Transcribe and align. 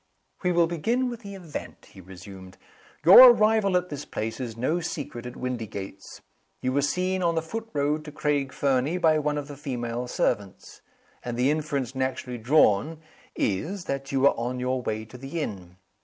"We 0.41 0.51
will 0.51 0.65
begin 0.65 1.11
with 1.11 1.19
the 1.19 1.35
event," 1.35 1.89
he 1.91 2.01
resumed. 2.01 2.57
"Your 3.05 3.29
arrival 3.29 3.77
at 3.77 3.89
this 3.89 4.03
place 4.03 4.39
is 4.39 4.57
no 4.57 4.79
secret 4.79 5.27
at 5.27 5.35
Windygates. 5.35 6.21
You 6.59 6.73
were 6.73 6.81
seen 6.81 7.21
on 7.21 7.35
the 7.35 7.41
foot 7.43 7.69
road 7.71 8.03
to 8.05 8.11
Craig 8.11 8.51
Fernie 8.51 8.97
by 8.97 9.19
one 9.19 9.37
of 9.37 9.47
the 9.47 9.55
female 9.55 10.07
servants. 10.07 10.81
And 11.23 11.37
the 11.37 11.51
inference 11.51 11.93
naturally 11.93 12.39
drawn 12.39 12.99
is, 13.35 13.85
that 13.85 14.11
you 14.11 14.21
were 14.21 14.29
on 14.33 14.59
your 14.59 14.81
way 14.81 15.05
to 15.05 15.19
the 15.19 15.39
inn. 15.39 15.77